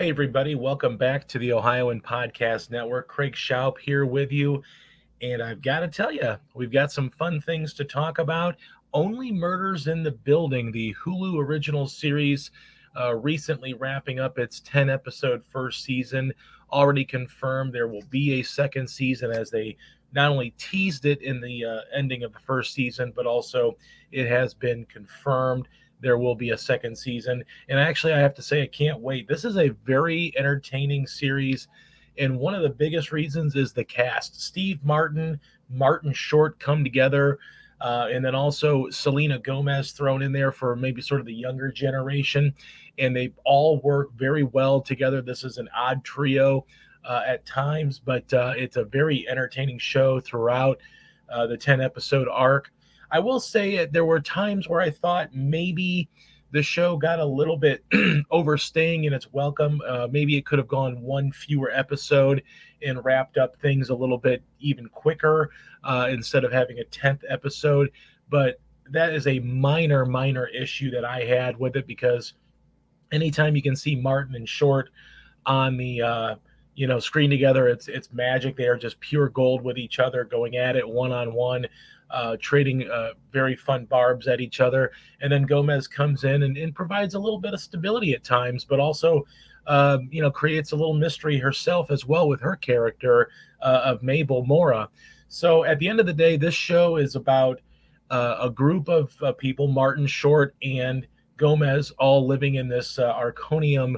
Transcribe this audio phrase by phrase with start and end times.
[0.00, 3.06] Hey, everybody, welcome back to the Ohioan Podcast Network.
[3.06, 4.62] Craig Shoup here with you.
[5.20, 8.56] And I've got to tell you, we've got some fun things to talk about.
[8.94, 12.50] Only Murders in the Building, the Hulu original series,
[12.98, 16.32] uh, recently wrapping up its 10 episode first season.
[16.72, 19.76] Already confirmed there will be a second season as they
[20.14, 23.76] not only teased it in the uh, ending of the first season, but also
[24.12, 25.68] it has been confirmed
[26.00, 27.44] there will be a second season.
[27.68, 29.28] And actually, I have to say, I can't wait.
[29.28, 31.68] This is a very entertaining series.
[32.18, 37.38] And one of the biggest reasons is the cast Steve Martin, Martin Short come together.
[37.80, 41.72] Uh, and then also Selena Gomez thrown in there for maybe sort of the younger
[41.72, 42.54] generation.
[42.98, 45.22] And they all work very well together.
[45.22, 46.66] This is an odd trio
[47.04, 50.78] uh, at times, but uh, it's a very entertaining show throughout
[51.30, 52.70] uh, the 10 episode arc.
[53.10, 56.08] I will say it, there were times where I thought maybe
[56.52, 57.84] the show got a little bit
[58.30, 59.80] overstaying in its welcome.
[59.86, 62.42] Uh, maybe it could have gone one fewer episode
[62.82, 65.50] and wrapped up things a little bit even quicker
[65.84, 67.90] uh, instead of having a 10th episode.
[68.28, 72.34] But that is a minor, minor issue that I had with it because
[73.12, 74.90] anytime you can see Martin and Short
[75.46, 76.34] on the uh,
[76.80, 78.56] you know screen together, it's it's magic.
[78.56, 81.66] They are just pure gold with each other, going at it one on one
[82.10, 84.90] uh, trading uh, very fun barbs at each other.
[85.20, 88.64] And then Gomez comes in and, and provides a little bit of stability at times,
[88.64, 89.26] but also,
[89.66, 93.28] uh, you know, creates a little mystery herself as well with her character
[93.60, 94.88] uh, of Mabel Mora.
[95.28, 97.60] So at the end of the day, this show is about
[98.08, 101.06] uh, a group of uh, people, Martin Short and
[101.36, 103.96] Gomez, all living in this uh, Arconia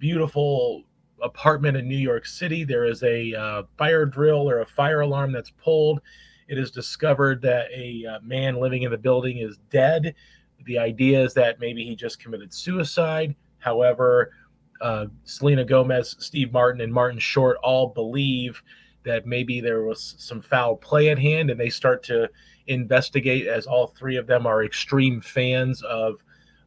[0.00, 0.82] beautiful
[1.22, 2.64] apartment in New York City.
[2.64, 6.00] There is a fire drill or a fire alarm that's pulled
[6.48, 10.14] it is discovered that a uh, man living in the building is dead.
[10.64, 13.34] The idea is that maybe he just committed suicide.
[13.58, 14.32] However,
[14.80, 18.62] uh, Selena Gomez, Steve Martin, and Martin Short all believe
[19.04, 22.28] that maybe there was some foul play at hand, and they start to
[22.66, 26.16] investigate as all three of them are extreme fans of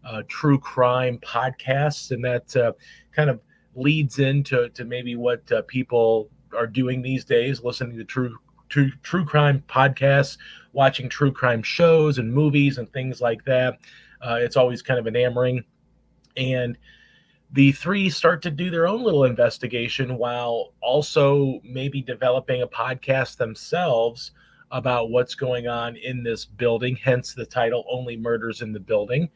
[0.06, 2.72] uh, true crime podcasts, and that uh,
[3.12, 3.40] kind of
[3.80, 8.38] leads into to maybe what uh, people are doing these days, listening to true
[8.70, 10.38] true, true crime podcasts,
[10.74, 13.80] watching true crime shows and movies and things like that.
[14.22, 15.64] Uh, it's always kind of enamoring.
[16.38, 16.78] And
[17.52, 23.38] the three start to do their own little investigation while also maybe developing a podcast
[23.38, 24.32] themselves
[24.72, 29.30] about what's going on in this building, hence the title Only Murders in the Building.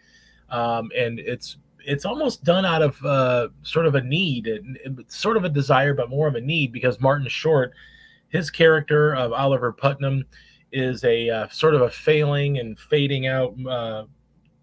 [0.50, 4.50] Um, and it's it's almost done out of uh, sort of a need,
[5.08, 7.74] sort of a desire, but more of a need because Martin Short
[8.34, 10.26] his character of Oliver Putnam
[10.72, 14.06] is a uh, sort of a failing and fading out uh,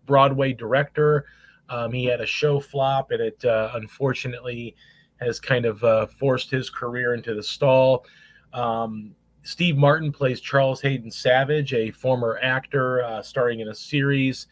[0.07, 1.27] Broadway director.
[1.69, 4.75] Um, he had a show flop, and it uh, unfortunately
[5.21, 8.05] has kind of uh, forced his career into the stall.
[8.53, 14.49] Um, Steve Martin plays Charles Haden Savage, a former actor uh, starring in a series.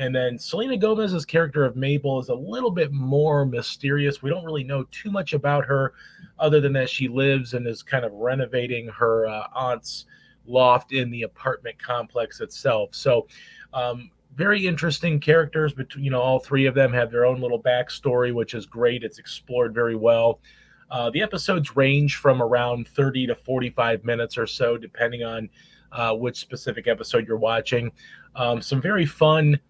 [0.00, 4.22] And then Selena Gomez's character of Mabel is a little bit more mysterious.
[4.22, 5.92] We don't really know too much about her
[6.38, 10.06] other than that she lives and is kind of renovating her uh, aunt's
[10.46, 12.94] loft in the apartment complex itself.
[12.94, 13.28] So,
[13.74, 15.74] um, very interesting characters.
[15.74, 19.04] Between you know, all three of them have their own little backstory, which is great.
[19.04, 20.40] It's explored very well.
[20.90, 25.50] Uh, the episodes range from around 30 to 45 minutes or so, depending on
[25.92, 27.92] uh, which specific episode you're watching.
[28.34, 29.60] Um, some very fun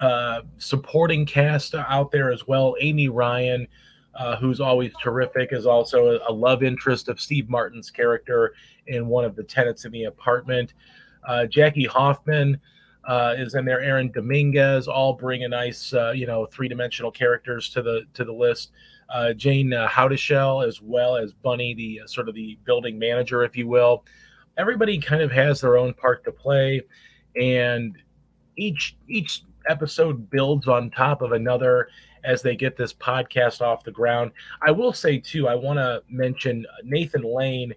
[0.00, 2.76] uh, supporting cast out there as well.
[2.80, 3.66] Amy Ryan,
[4.14, 8.54] uh, who's always terrific, is also a, a, love interest of Steve Martin's character
[8.86, 10.74] in one of the tenants in the apartment.
[11.26, 12.60] Uh, Jackie Hoffman
[13.06, 13.80] uh, is in there.
[13.80, 18.32] Aaron Dominguez, all bring a nice, uh, you know, three-dimensional characters to the to the
[18.32, 18.72] list.
[19.08, 23.56] Uh, Jane uh, Houdyshell, as well as Bunny, the sort of the building manager, if
[23.56, 24.04] you will.
[24.58, 26.82] Everybody kind of has their own part to play,
[27.36, 27.96] and
[28.56, 31.88] each each episode builds on top of another
[32.24, 34.32] as they get this podcast off the ground.
[34.60, 37.72] I will say too, I want to mention Nathan Lane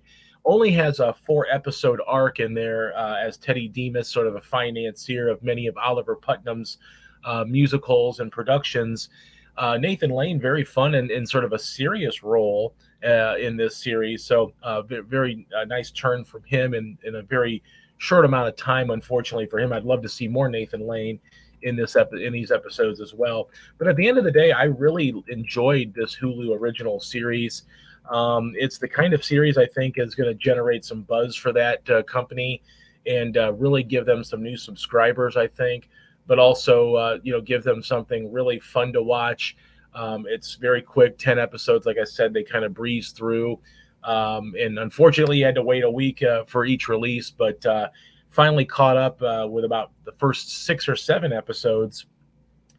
[0.45, 4.41] only has a four episode arc in there uh, as Teddy Dimas, sort of a
[4.41, 6.77] financier of many of Oliver Putnam's
[7.23, 9.09] uh, musicals and productions.
[9.57, 12.73] Uh, Nathan Lane, very fun and in sort of a serious role
[13.05, 14.23] uh, in this series.
[14.23, 17.61] So, uh, very uh, nice turn from him in, in a very
[17.97, 19.73] short amount of time, unfortunately for him.
[19.73, 21.19] I'd love to see more Nathan Lane
[21.63, 23.49] in this ep- in these episodes as well.
[23.77, 27.63] But at the end of the day, I really enjoyed this Hulu original series.
[28.09, 31.51] Um, it's the kind of series I think is going to generate some buzz for
[31.53, 32.61] that uh, company
[33.05, 35.37] and uh, really give them some new subscribers.
[35.37, 35.89] I think,
[36.27, 39.55] but also uh, you know give them something really fun to watch.
[39.93, 41.85] Um, it's very quick, 10 episodes.
[41.85, 43.59] Like I said, they kind of breeze through.
[44.03, 47.89] Um, and unfortunately, you had to wait a week uh, for each release, but uh,
[48.29, 52.05] finally caught up uh, with about the first six or seven episodes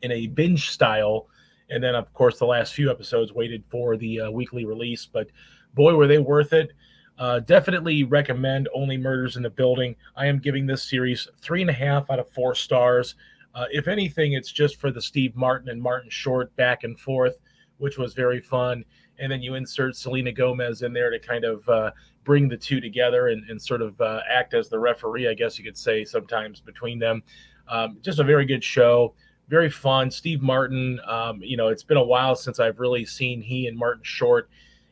[0.02, 1.28] in a binge style.
[1.68, 5.06] And then, of course, the last few episodes waited for the uh, weekly release.
[5.06, 5.28] But
[5.74, 6.72] boy, were they worth it.
[7.18, 9.94] Uh, definitely recommend Only Murders in the Building.
[10.16, 13.14] I am giving this series three and a half out of four stars.
[13.54, 17.38] Uh, if anything, it's just for the Steve Martin and Martin Short back and forth,
[17.78, 18.84] which was very fun.
[19.20, 21.90] And then you insert Selena Gomez in there to kind of uh,
[22.24, 25.58] bring the two together and, and sort of uh, act as the referee, I guess
[25.58, 27.22] you could say, sometimes between them.
[27.68, 29.14] Um, just a very good show,
[29.48, 30.10] very fun.
[30.10, 33.76] Steve Martin, um, you know, it's been a while since I've really seen he and
[33.76, 34.48] Martin Short,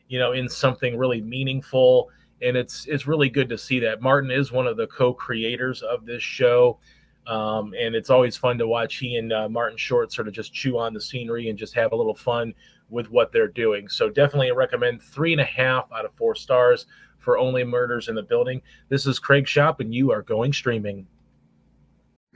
[0.07, 2.09] you know, in something really meaningful
[2.41, 6.05] and it's it's really good to see that Martin is one of the co-creators of
[6.05, 6.79] this show.
[7.27, 10.51] Um, and it's always fun to watch he and uh, Martin Short sort of just
[10.51, 12.53] chew on the scenery and just have a little fun
[12.89, 13.87] with what they're doing.
[13.87, 16.85] So definitely recommend three and a half out of four stars
[17.19, 18.61] for Only Murders in the Building.
[18.89, 21.05] This is Craig Shoup, and you are going streaming.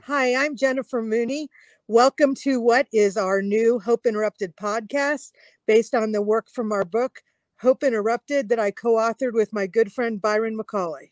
[0.02, 1.48] Hi, I'm Jennifer Mooney.
[1.88, 5.32] Welcome to what is our new Hope Interrupted podcast
[5.66, 7.22] based on the work from our book,
[7.60, 11.10] Hope Interrupted that I co authored with my good friend Byron McCauley.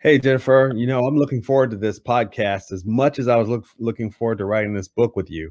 [0.00, 3.48] Hey, Jennifer, you know, I'm looking forward to this podcast as much as I was
[3.48, 5.50] look, looking forward to writing this book with you.